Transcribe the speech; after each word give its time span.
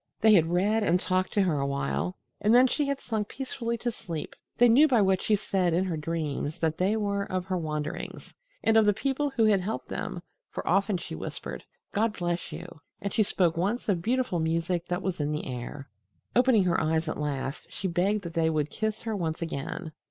They 0.19 0.33
had 0.33 0.49
read 0.49 0.81
and 0.81 0.99
talked 0.99 1.31
to 1.33 1.43
her 1.43 1.59
a 1.59 1.67
while, 1.67 2.17
and 2.39 2.55
then 2.55 2.65
she 2.65 2.87
had 2.87 2.99
sunk 2.99 3.27
peacefully 3.27 3.77
to 3.77 3.91
sleep. 3.91 4.35
They 4.57 4.67
knew 4.67 4.87
by 4.87 4.99
what 5.03 5.21
she 5.21 5.35
said 5.35 5.75
in 5.75 5.83
her 5.83 5.95
dreams 5.95 6.57
that 6.57 6.79
they 6.79 6.95
were 6.97 7.31
of 7.31 7.45
her 7.45 7.57
wanderings, 7.59 8.33
and 8.63 8.77
of 8.77 8.87
the 8.87 8.95
people 8.95 9.29
who 9.29 9.45
had 9.45 9.61
helped 9.61 9.89
them, 9.89 10.23
for 10.49 10.67
often 10.67 10.97
she 10.97 11.13
whispered, 11.13 11.63
"God 11.91 12.13
bless 12.17 12.51
you." 12.51 12.81
And 12.99 13.13
she 13.13 13.21
spoke 13.21 13.55
once 13.55 13.87
of 13.89 14.01
beautiful 14.01 14.39
music 14.39 14.87
that 14.87 15.03
was 15.03 15.19
in 15.19 15.31
the 15.31 15.45
air. 15.45 15.87
Opening 16.35 16.63
her 16.63 16.81
eyes 16.81 17.07
at 17.07 17.19
last, 17.21 17.67
she 17.71 17.87
begged 17.87 18.23
that 18.23 18.33
they 18.33 18.49
would 18.49 18.71
kiss 18.71 19.03
her 19.03 19.15
once 19.15 19.39
again. 19.43 19.91